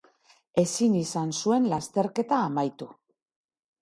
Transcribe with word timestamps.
Ezin 0.61 0.95
izan 1.01 1.35
zuen 1.41 1.69
lasterketa 1.75 2.41
amaitu. 2.47 2.89